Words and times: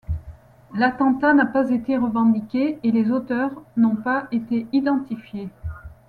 L’attentat 0.73 1.35
n’a 1.35 1.45
pas 1.45 1.69
été 1.69 1.95
revendiqué, 1.95 2.79
et 2.81 2.89
les 2.91 3.11
auteurs 3.11 3.51
n’ont 3.77 3.95
pas 3.97 4.27
été 4.31 4.65
identifiés. 4.73 5.49